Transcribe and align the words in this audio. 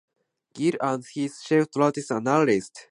Gill 0.55 0.73
as 0.81 1.09
his 1.09 1.39
chief 1.43 1.69
traffic 1.69 2.09
analyst. 2.09 2.79